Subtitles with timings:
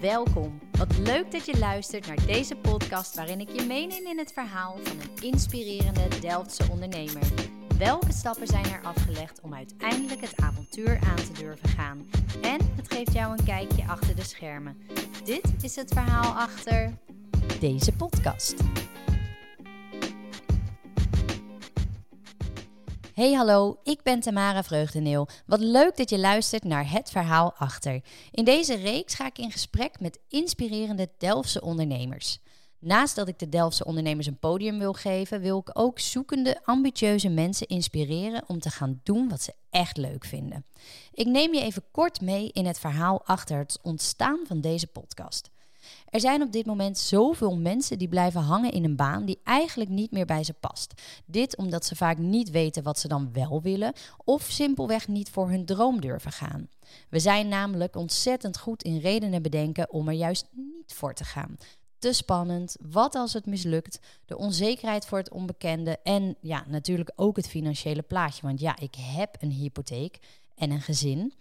[0.00, 0.58] Welkom.
[0.78, 4.78] Wat leuk dat je luistert naar deze podcast waarin ik je meeneem in het verhaal
[4.82, 7.22] van een inspirerende Delftse ondernemer.
[7.78, 12.06] Welke stappen zijn er afgelegd om uiteindelijk het avontuur aan te durven gaan?
[12.42, 14.76] En het geeft jou een kijkje achter de schermen.
[15.24, 16.98] Dit is het verhaal achter
[17.60, 18.54] deze podcast.
[23.16, 25.28] Hey hallo, ik ben Tamara Vreugdeneel.
[25.46, 28.02] Wat leuk dat je luistert naar Het Verhaal Achter.
[28.30, 32.38] In deze reeks ga ik in gesprek met inspirerende Delftse ondernemers.
[32.78, 37.28] Naast dat ik de Delftse ondernemers een podium wil geven, wil ik ook zoekende, ambitieuze
[37.28, 40.64] mensen inspireren om te gaan doen wat ze echt leuk vinden.
[41.12, 45.50] Ik neem je even kort mee in het verhaal achter het ontstaan van deze podcast.
[46.10, 49.90] Er zijn op dit moment zoveel mensen die blijven hangen in een baan die eigenlijk
[49.90, 51.02] niet meer bij ze past.
[51.24, 53.92] Dit omdat ze vaak niet weten wat ze dan wel willen
[54.24, 56.68] of simpelweg niet voor hun droom durven gaan.
[57.08, 61.56] We zijn namelijk ontzettend goed in redenen bedenken om er juist niet voor te gaan.
[61.98, 67.36] Te spannend, wat als het mislukt, de onzekerheid voor het onbekende en ja, natuurlijk ook
[67.36, 68.42] het financiële plaatje.
[68.42, 70.18] Want ja, ik heb een hypotheek
[70.54, 71.32] en een gezin.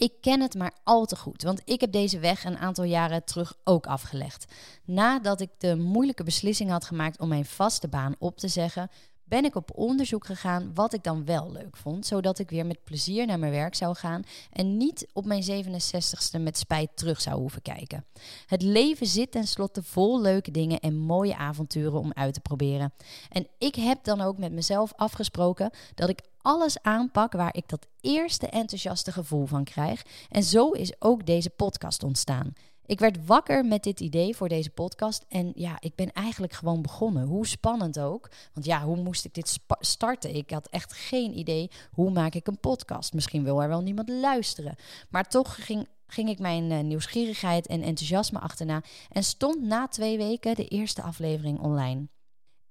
[0.00, 3.24] Ik ken het maar al te goed, want ik heb deze weg een aantal jaren
[3.24, 4.52] terug ook afgelegd.
[4.84, 8.90] Nadat ik de moeilijke beslissing had gemaakt om mijn vaste baan op te zeggen,
[9.30, 12.84] ben ik op onderzoek gegaan wat ik dan wel leuk vond, zodat ik weer met
[12.84, 17.40] plezier naar mijn werk zou gaan en niet op mijn 67ste met spijt terug zou
[17.40, 18.04] hoeven kijken.
[18.46, 22.92] Het leven zit tenslotte vol leuke dingen en mooie avonturen om uit te proberen.
[23.28, 27.86] En ik heb dan ook met mezelf afgesproken dat ik alles aanpak waar ik dat
[28.00, 30.02] eerste enthousiaste gevoel van krijg.
[30.28, 32.52] En zo is ook deze podcast ontstaan.
[32.90, 36.82] Ik werd wakker met dit idee voor deze podcast en ja, ik ben eigenlijk gewoon
[36.82, 37.26] begonnen.
[37.26, 38.30] Hoe spannend ook.
[38.52, 40.34] Want ja, hoe moest ik dit starten?
[40.34, 43.12] Ik had echt geen idee hoe maak ik een podcast.
[43.12, 44.76] Misschien wil er wel niemand luisteren.
[45.10, 50.16] Maar toch ging, ging ik mijn uh, nieuwsgierigheid en enthousiasme achterna en stond na twee
[50.16, 52.08] weken de eerste aflevering online.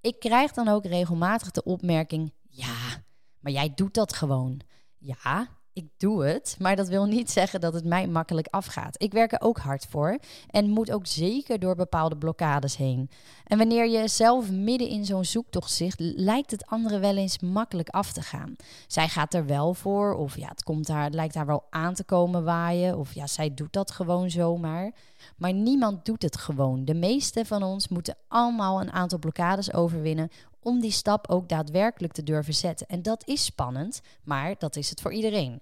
[0.01, 3.03] Ik krijg dan ook regelmatig de opmerking: ja,
[3.39, 4.61] maar jij doet dat gewoon.
[4.97, 9.01] Ja, ik doe het, maar dat wil niet zeggen dat het mij makkelijk afgaat.
[9.01, 10.19] Ik werk er ook hard voor
[10.49, 13.09] en moet ook zeker door bepaalde blokkades heen.
[13.45, 17.89] En wanneer je zelf midden in zo'n zoektocht zit, lijkt het anderen wel eens makkelijk
[17.89, 18.55] af te gaan.
[18.87, 21.93] Zij gaat er wel voor, of ja, het, komt haar, het lijkt haar wel aan
[21.93, 24.91] te komen waaien, of ja, zij doet dat gewoon zomaar.
[25.37, 26.85] Maar niemand doet het gewoon.
[26.85, 30.29] De meeste van ons moeten allemaal een aantal blokkades overwinnen
[30.61, 32.87] om die stap ook daadwerkelijk te durven zetten.
[32.87, 35.61] En dat is spannend, maar dat is het voor iedereen.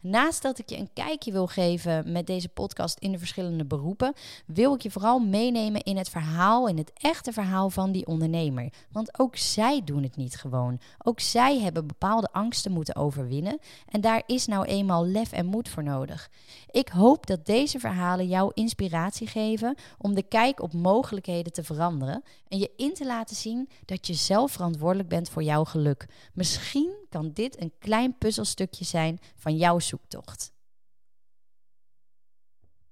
[0.00, 4.12] Naast dat ik je een kijkje wil geven met deze podcast in de verschillende beroepen,
[4.46, 8.72] wil ik je vooral meenemen in het verhaal, in het echte verhaal van die ondernemer.
[8.92, 10.80] Want ook zij doen het niet gewoon.
[11.02, 13.58] Ook zij hebben bepaalde angsten moeten overwinnen
[13.88, 16.30] en daar is nou eenmaal lef en moed voor nodig.
[16.70, 22.22] Ik hoop dat deze verhalen jou inspiratie geven om de kijk op mogelijkheden te veranderen
[22.48, 26.06] en je in te laten zien dat je zelf verantwoordelijk bent voor jouw geluk.
[26.32, 30.51] Misschien kan dit een klein puzzelstukje zijn van jouw zoektocht.